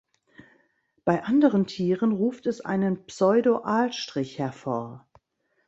[1.05, 5.07] Bei anderen Tieren ruft es einen Pseudo-Aalstrich hervor.